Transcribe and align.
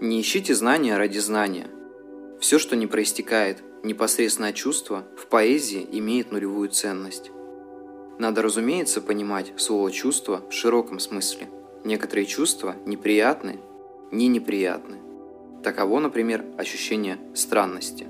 Не 0.00 0.22
ищите 0.22 0.54
знания 0.54 0.96
ради 0.96 1.18
знания. 1.18 1.66
Все, 2.40 2.58
что 2.58 2.74
не 2.74 2.86
проистекает 2.86 3.62
непосредственно 3.84 4.48
от 4.48 4.54
чувства, 4.54 5.04
в 5.14 5.26
поэзии 5.26 5.86
имеет 5.92 6.32
нулевую 6.32 6.70
ценность. 6.70 7.30
Надо, 8.18 8.40
разумеется, 8.40 9.02
понимать 9.02 9.52
слово 9.58 9.92
«чувство» 9.92 10.42
в 10.48 10.54
широком 10.54 11.00
смысле. 11.00 11.50
Некоторые 11.84 12.24
чувства 12.24 12.76
неприятны, 12.86 13.60
не 14.10 14.28
неприятны. 14.28 14.96
Таково, 15.62 16.00
например, 16.00 16.46
ощущение 16.56 17.18
странности. 17.34 18.06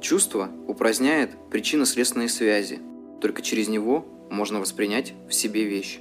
Чувство 0.00 0.50
упраздняет 0.66 1.30
причинно-следственные 1.52 2.30
связи, 2.30 2.80
только 3.20 3.42
через 3.42 3.68
него 3.68 4.04
можно 4.28 4.58
воспринять 4.58 5.14
в 5.28 5.34
себе 5.34 5.62
вещь. 5.62 6.00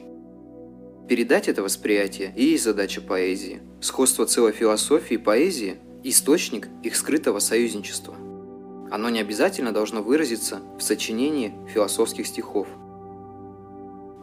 Передать 1.08 1.48
это 1.48 1.64
восприятие 1.64 2.34
и 2.36 2.44
есть 2.44 2.64
задача 2.64 3.02
поэзии. 3.02 3.62
Сходство 3.82 4.26
целой 4.26 4.52
философии 4.52 5.16
и 5.16 5.18
поэзии– 5.18 5.78
источник 6.04 6.68
их 6.84 6.96
скрытого 6.96 7.40
союзничества. 7.40 8.16
Оно 8.92 9.10
не 9.10 9.20
обязательно 9.20 9.72
должно 9.72 10.02
выразиться 10.02 10.62
в 10.78 10.82
сочинении 10.82 11.54
философских 11.74 12.28
стихов– 12.28 12.68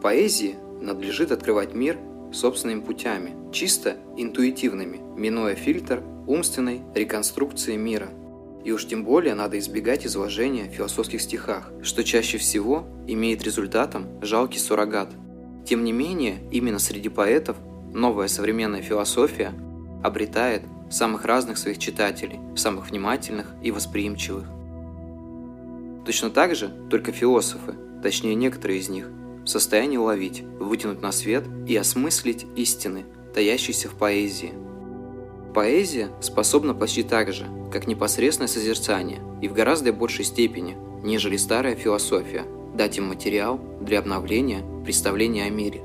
Поэзии 0.05 0.55
надлежит 0.81 1.31
открывать 1.31 1.73
мир 1.73 1.97
собственными 2.31 2.81
путями, 2.81 3.33
чисто 3.51 3.97
интуитивными, 4.17 5.01
минуя 5.17 5.55
фильтр 5.55 6.03
умственной 6.27 6.81
реконструкции 6.93 7.75
мира. 7.75 8.09
И 8.63 8.71
уж 8.71 8.85
тем 8.85 9.03
более 9.03 9.33
надо 9.33 9.57
избегать 9.57 10.05
изложения 10.05 10.69
в 10.69 10.73
философских 10.73 11.23
стихах, 11.23 11.71
что 11.81 12.03
чаще 12.03 12.37
всего 12.37 12.85
имеет 13.07 13.41
результатом 13.41 14.05
жалкий 14.21 14.59
суррогат. 14.59 15.09
Тем 15.65 15.83
не 15.83 15.91
менее, 15.91 16.37
именно 16.51 16.79
среди 16.79 17.09
поэтов 17.09 17.57
новая 17.91 18.27
современная 18.27 18.81
философия 18.81 19.53
обретает 20.03 20.61
самых 20.91 21.25
разных 21.25 21.57
своих 21.57 21.79
читателей, 21.79 22.39
самых 22.55 22.89
внимательных 22.91 23.47
и 23.63 23.71
восприимчивых. 23.71 24.45
Точно 26.05 26.29
так 26.29 26.55
же 26.55 26.71
только 26.91 27.11
философы, 27.11 27.73
точнее 28.03 28.35
некоторые 28.35 28.79
из 28.79 28.89
них, 28.89 29.09
в 29.43 29.47
состоянии 29.47 29.97
уловить, 29.97 30.43
вытянуть 30.59 31.01
на 31.01 31.11
свет 31.11 31.43
и 31.67 31.75
осмыслить 31.75 32.45
истины, 32.55 33.05
таящиеся 33.33 33.89
в 33.89 33.95
поэзии. 33.95 34.53
Поэзия 35.55 36.09
способна 36.21 36.75
почти 36.75 37.01
так 37.01 37.33
же, 37.33 37.45
как 37.71 37.87
непосредственное 37.87 38.47
созерцание, 38.47 39.19
и 39.41 39.47
в 39.47 39.53
гораздо 39.53 39.91
большей 39.93 40.25
степени, 40.25 40.77
нежели 41.03 41.37
старая 41.37 41.75
философия, 41.75 42.45
дать 42.75 42.97
им 42.97 43.07
материал 43.07 43.59
для 43.81 43.99
обновления 43.99 44.63
представления 44.83 45.45
о 45.45 45.49
мире. 45.49 45.81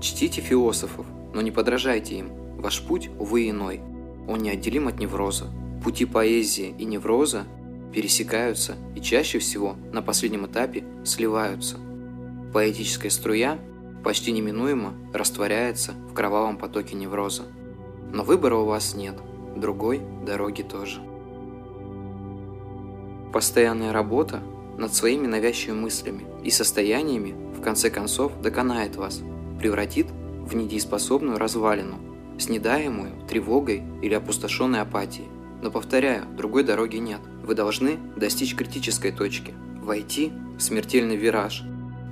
Чтите 0.00 0.40
философов, 0.40 1.06
но 1.32 1.40
не 1.42 1.50
подражайте 1.50 2.16
им. 2.16 2.30
Ваш 2.58 2.82
путь, 2.82 3.08
увы, 3.18 3.48
иной. 3.48 3.80
Он 4.28 4.40
неотделим 4.40 4.88
от 4.88 4.98
невроза. 4.98 5.46
Пути 5.84 6.04
поэзии 6.04 6.74
и 6.78 6.84
невроза 6.84 7.44
пересекаются 7.92 8.76
и 8.96 9.00
чаще 9.00 9.38
всего 9.38 9.76
на 9.92 10.02
последнем 10.02 10.46
этапе 10.46 10.84
сливаются. 11.04 11.76
Поэтическая 12.52 13.10
струя 13.10 13.58
почти 14.04 14.32
неминуемо 14.32 14.94
растворяется 15.12 15.92
в 16.10 16.14
кровавом 16.14 16.56
потоке 16.56 16.96
невроза. 16.96 17.44
Но 18.12 18.24
выбора 18.24 18.56
у 18.56 18.66
вас 18.66 18.94
нет, 18.94 19.16
другой 19.56 20.00
дороги 20.26 20.62
тоже. 20.62 21.00
Постоянная 23.32 23.94
работа 23.94 24.42
над 24.76 24.94
своими 24.94 25.26
навязчивыми 25.26 25.80
мыслями 25.80 26.24
и 26.44 26.50
состояниями 26.50 27.34
в 27.56 27.62
конце 27.62 27.88
концов 27.88 28.38
доконает 28.42 28.96
вас, 28.96 29.22
превратит 29.58 30.08
в 30.10 30.54
недееспособную 30.54 31.38
развалину, 31.38 31.96
снедаемую 32.38 33.12
тревогой 33.26 33.82
или 34.02 34.12
опустошенной 34.12 34.82
апатией. 34.82 35.28
Но 35.62 35.70
повторяю, 35.70 36.26
другой 36.36 36.64
дороги 36.64 36.96
нет. 36.96 37.20
Вы 37.42 37.54
должны 37.54 37.98
достичь 38.16 38.54
критической 38.54 39.12
точки, 39.12 39.54
войти 39.80 40.32
в 40.58 40.60
смертельный 40.60 41.16
вираж 41.16 41.62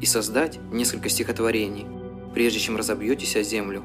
и 0.00 0.06
создать 0.06 0.58
несколько 0.72 1.10
стихотворений, 1.10 1.87
прежде 2.32 2.60
чем 2.60 2.76
разобьетесь 2.76 3.37
о 3.37 3.42
землю. 3.42 3.82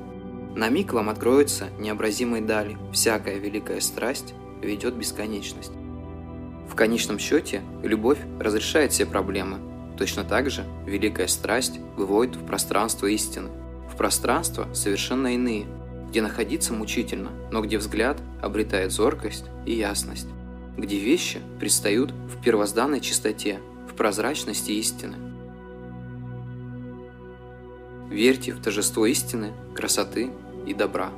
На 0.56 0.70
миг 0.70 0.94
вам 0.94 1.10
откроются 1.10 1.68
необразимые 1.80 2.42
дали, 2.42 2.78
всякая 2.94 3.40
великая 3.40 3.82
страсть 3.82 4.34
ведет 4.62 4.96
бесконечность. 4.96 5.74
В 6.70 6.76
конечном 6.76 7.20
счете, 7.20 7.62
любовь 7.84 8.20
разрешает 8.40 8.92
все 8.92 9.06
проблемы. 9.06 9.60
Точно 9.98 10.24
так 10.24 10.50
же 10.50 10.66
великая 10.86 11.28
страсть 11.28 11.80
выводит 11.96 12.36
в 12.36 12.46
пространство 12.46 13.08
истины. 13.08 13.50
В 13.92 13.96
пространство 13.98 14.68
совершенно 14.74 15.36
иные, 15.36 15.66
где 16.10 16.22
находиться 16.22 16.74
мучительно, 16.74 17.32
но 17.52 17.62
где 17.62 17.78
взгляд 17.78 18.18
обретает 18.42 18.92
зоркость 18.92 19.46
и 19.66 19.74
ясность 19.74 20.28
где 20.78 20.98
вещи 20.98 21.42
предстают 21.60 22.12
в 22.12 22.42
первозданной 22.42 23.00
чистоте, 23.00 23.60
в 23.90 23.96
прозрачности 23.96 24.72
истины. 24.72 25.16
Верьте 28.10 28.54
в 28.54 28.62
торжество 28.62 29.06
истины, 29.06 29.54
красоты 29.74 30.32
и 30.66 30.74
добра. 30.74 31.12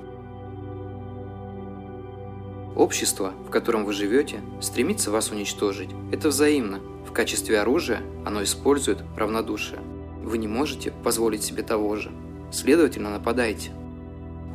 Общество, 2.78 3.34
в 3.48 3.50
котором 3.50 3.86
вы 3.86 3.94
живете, 3.94 4.40
стремится 4.62 5.10
вас 5.10 5.32
уничтожить. 5.32 5.90
Это 6.12 6.28
взаимно. 6.28 6.80
В 7.08 7.12
качестве 7.12 7.60
оружия 7.60 8.04
оно 8.24 8.44
использует 8.44 9.00
равнодушие. 9.16 9.80
Вы 10.24 10.38
не 10.38 10.48
можете 10.48 10.92
позволить 10.92 11.42
себе 11.42 11.64
того 11.64 11.96
же. 11.96 12.12
Следовательно, 12.52 13.10
нападайте. 13.10 13.72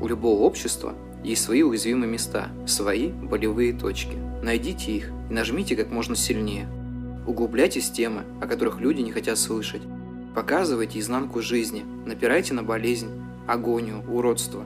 У 0.01 0.07
любого 0.07 0.43
общества 0.43 0.95
есть 1.25 1.43
свои 1.43 1.65
уязвимые 1.65 2.09
места, 2.09 2.51
свои 2.65 3.09
болевые 3.09 3.73
точки. 3.73 4.17
Найдите 4.41 4.93
их 4.93 5.11
и 5.29 5.33
нажмите 5.33 5.75
как 5.75 5.91
можно 5.91 6.15
сильнее. 6.15 6.69
Углубляйтесь 7.27 7.91
в 7.91 7.93
темы, 7.93 8.23
о 8.41 8.47
которых 8.47 8.79
люди 8.79 9.01
не 9.01 9.11
хотят 9.11 9.37
слышать. 9.37 9.83
Показывайте 10.37 11.01
изнанку 11.01 11.43
жизни, 11.43 11.85
напирайте 12.07 12.55
на 12.55 12.63
болезнь, 12.63 13.11
агонию, 13.49 14.05
уродство. 14.09 14.63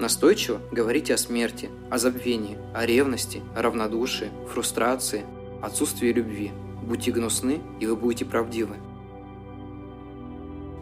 Настойчиво 0.00 0.60
говорите 0.72 1.14
о 1.14 1.18
смерти, 1.18 1.70
о 1.90 1.98
забвении, 1.98 2.58
о 2.74 2.86
ревности, 2.86 3.42
о 3.54 3.62
равнодушии, 3.62 4.30
фрустрации, 4.52 5.24
отсутствии 5.62 6.10
любви. 6.12 6.50
Будьте 6.82 7.12
гнусны, 7.12 7.60
и 7.78 7.86
вы 7.86 7.94
будете 7.94 8.24
правдивы. 8.24 8.76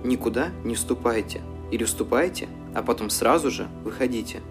Никуда 0.04 0.50
не 0.64 0.74
вступайте. 0.74 1.42
Или 1.70 1.84
вступайте, 1.84 2.48
а 2.74 2.82
потом 2.82 3.10
сразу 3.10 3.50
же 3.50 3.68
выходите– 3.84 4.40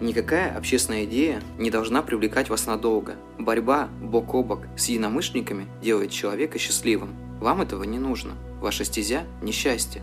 Никакая 0.00 0.56
общественная 0.56 1.04
идея 1.04 1.42
не 1.58 1.70
должна 1.70 2.00
привлекать 2.00 2.48
вас 2.48 2.66
надолго. 2.66 3.16
Борьба 3.38 3.90
бок 4.00 4.32
о 4.32 4.42
бок 4.42 4.60
с 4.74 4.86
единомышленниками 4.86 5.66
делает 5.82 6.10
человека 6.10 6.58
счастливым. 6.58 7.14
Вам 7.38 7.60
этого 7.60 7.84
не 7.84 7.98
нужно. 7.98 8.32
Ваша 8.62 8.84
стезя– 8.84 9.26
несчастье. 9.42 10.02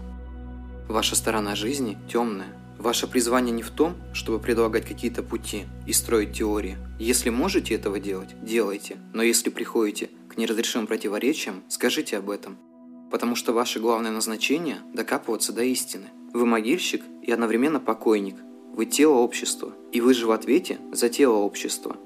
Ваша 0.88 1.16
сторона 1.16 1.56
жизни 1.56 1.98
темная. 2.08 2.54
Ваше 2.78 3.08
призвание 3.08 3.54
не 3.54 3.64
в 3.64 3.72
том, 3.72 3.96
чтобы 4.14 4.40
предлагать 4.40 4.86
какие-то 4.86 5.24
пути 5.24 5.66
и 5.88 5.94
строить 5.94 6.34
теории. 6.34 6.78
Если 7.00 7.30
можете 7.30 7.74
этого 7.74 8.00
делать, 8.00 8.30
делайте. 8.42 8.98
Но 9.14 9.24
если 9.24 9.50
приходите 9.50 10.10
к 10.30 10.38
неразрешимым 10.38 10.86
противоречиям, 10.86 11.64
скажите 11.70 12.18
об 12.18 12.30
этом. 12.30 12.58
Потому 13.10 13.36
что 13.36 13.54
ваше 13.54 13.80
главное 13.80 14.12
назначение– 14.12 14.78
докапываться 14.94 15.54
до 15.54 15.64
истины. 15.64 16.08
Вы 16.34 16.46
могильщик 16.46 17.04
и 17.24 17.32
одновременно 17.32 17.80
покойник, 17.80 18.36
вы 18.74 18.86
тело 18.86 19.16
общества, 19.16 19.74
и 19.92 20.02
вы 20.02 20.14
же 20.14 20.28
в 20.28 20.32
ответе 20.32 20.78
за 20.92 21.10
тело 21.10 21.38
общества. 21.38 21.98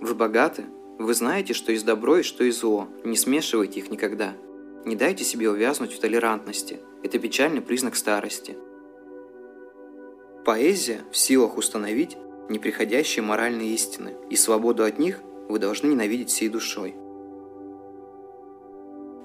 Вы 0.00 0.14
богаты, 0.14 0.66
вы 0.98 1.12
знаете, 1.14 1.54
что 1.54 1.72
есть 1.72 1.84
добро 1.84 2.18
и 2.18 2.22
что 2.22 2.44
есть 2.44 2.60
зло, 2.60 2.86
не 3.04 3.16
смешивайте 3.16 3.80
их 3.80 3.90
никогда. 3.90 4.34
Не 4.84 4.96
дайте 4.96 5.24
себе 5.24 5.50
увязнуть 5.50 5.92
в 5.92 6.00
толерантности, 6.00 6.80
это 7.02 7.18
печальный 7.18 7.60
признак 7.60 7.96
старости. 7.96 8.56
Поэзия 10.44 11.00
в 11.12 11.16
силах 11.18 11.58
установить 11.58 12.16
неприходящие 12.48 13.22
моральные 13.22 13.74
истины, 13.74 14.14
и 14.30 14.36
свободу 14.36 14.84
от 14.84 14.98
них 14.98 15.20
вы 15.48 15.58
должны 15.58 15.88
ненавидеть 15.88 16.30
всей 16.30 16.48
душой. 16.48 16.94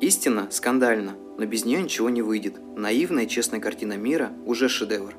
Истина 0.01 0.47
скандальна, 0.51 1.15
но 1.37 1.45
без 1.45 1.63
нее 1.63 1.81
ничего 1.81 2.09
не 2.09 2.21
выйдет. 2.21 2.55
Наивная 2.75 3.23
и 3.23 3.27
честная 3.29 3.61
картина 3.61 3.93
мира 3.97 4.33
уже 4.45 4.67
шедевр. 4.67 5.15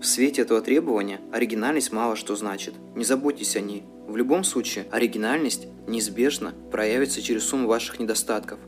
В 0.00 0.04
свете 0.04 0.42
этого 0.42 0.60
требования 0.60 1.20
оригинальность 1.32 1.92
мало 1.92 2.14
что 2.14 2.36
значит. 2.36 2.74
Не 2.94 3.04
заботьтесь 3.04 3.56
о 3.56 3.60
ней. 3.60 3.84
В 4.06 4.16
любом 4.16 4.44
случае, 4.44 4.86
оригинальность 4.90 5.66
неизбежно 5.88 6.54
проявится 6.70 7.22
через 7.22 7.44
сумму 7.44 7.66
ваших 7.66 7.98
недостатков. 7.98 8.60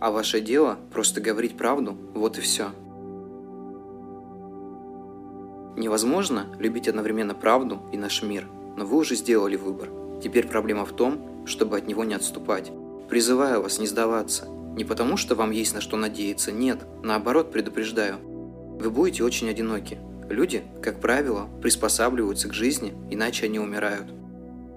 А 0.00 0.10
ваше 0.10 0.40
дело 0.40 0.78
просто 0.92 1.20
говорить 1.20 1.56
правду, 1.56 1.96
вот 2.14 2.38
и 2.38 2.40
все. 2.40 2.70
Невозможно 5.76 6.46
любить 6.58 6.88
одновременно 6.88 7.34
правду 7.34 7.80
и 7.92 7.96
наш 7.96 8.22
мир, 8.22 8.48
но 8.76 8.84
вы 8.86 8.98
уже 8.98 9.14
сделали 9.14 9.56
выбор. 9.56 9.90
Теперь 10.22 10.46
проблема 10.46 10.84
в 10.84 10.92
том, 10.92 11.46
чтобы 11.46 11.76
от 11.76 11.86
него 11.86 12.04
не 12.04 12.14
отступать. 12.14 12.72
Призываю 13.08 13.62
вас 13.62 13.78
не 13.78 13.86
сдаваться. 13.86 14.48
Не 14.48 14.84
потому, 14.84 15.16
что 15.16 15.34
вам 15.34 15.50
есть 15.50 15.74
на 15.74 15.80
что 15.80 15.96
надеяться, 15.96 16.52
нет, 16.52 16.80
наоборот 17.02 17.52
предупреждаю. 17.52 18.16
Вы 18.18 18.90
будете 18.90 19.24
очень 19.24 19.48
одиноки, 19.48 19.98
Люди, 20.28 20.64
как 20.82 21.00
правило, 21.00 21.48
приспосабливаются 21.62 22.48
к 22.48 22.52
жизни, 22.52 22.94
иначе 23.10 23.46
они 23.46 23.60
умирают. 23.60 24.08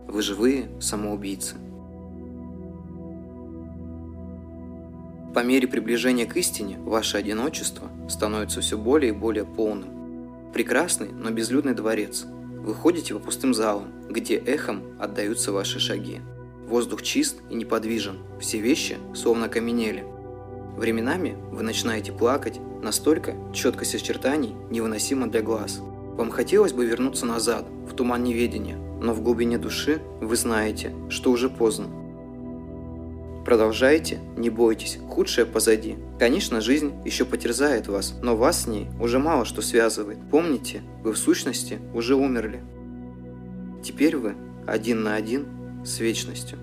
Вы 0.07 0.21
живые 0.21 0.69
самоубийцы. 0.79 1.55
По 5.33 5.43
мере 5.43 5.67
приближения 5.67 6.25
к 6.25 6.35
истине 6.37 6.79
ваше 6.79 7.17
одиночество 7.17 7.89
становится 8.09 8.61
все 8.61 8.77
более 8.77 9.09
и 9.09 9.15
более 9.15 9.45
полным. 9.45 10.51
Прекрасный, 10.53 11.11
но 11.11 11.29
безлюдный 11.29 11.75
дворец. 11.75 12.25
Вы 12.25 12.73
ходите 12.73 13.13
по 13.13 13.19
пустым 13.19 13.53
залам, 13.53 13.91
где 14.09 14.35
эхом 14.35 14.81
отдаются 14.99 15.51
ваши 15.51 15.79
шаги. 15.79 16.21
Воздух 16.67 17.03
чист 17.03 17.37
и 17.49 17.55
неподвижен, 17.55 18.17
все 18.39 18.59
вещи 18.59 18.97
словно 19.13 19.49
каменели. 19.49 20.03
Временами 20.75 21.37
вы 21.51 21.61
начинаете 21.63 22.11
плакать, 22.11 22.59
настолько 22.81 23.35
четкость 23.53 23.95
очертаний 23.95 24.55
невыносима 24.71 25.27
для 25.27 25.41
глаз. 25.41 25.79
Вам 25.79 26.31
хотелось 26.31 26.73
бы 26.73 26.85
вернуться 26.85 27.25
назад, 27.25 27.65
в 27.87 27.93
туман 27.93 28.23
неведения, 28.23 28.77
но 28.77 29.13
в 29.13 29.21
глубине 29.21 29.57
души 29.57 30.01
вы 30.21 30.35
знаете, 30.35 30.93
что 31.09 31.31
уже 31.31 31.49
поздно. 31.49 31.87
Продолжайте, 33.49 34.19
не 34.37 34.51
бойтесь, 34.51 34.99
худшее 35.09 35.47
позади. 35.47 35.97
Конечно, 36.19 36.61
жизнь 36.61 36.93
еще 37.03 37.25
потерзает 37.25 37.87
вас, 37.87 38.13
но 38.21 38.35
вас 38.35 38.61
с 38.61 38.67
ней 38.67 38.89
уже 39.01 39.17
мало 39.17 39.43
что 39.43 39.63
связывает. 39.63 40.19
Помните, 40.29 40.83
вы 41.01 41.13
в 41.13 41.17
сущности 41.17 41.79
уже 41.95 42.13
умерли. 42.13 42.61
Теперь 43.83 44.17
вы 44.17 44.35
один 44.67 45.01
на 45.01 45.15
один 45.15 45.47
с 45.83 45.99
вечностью. 45.99 46.59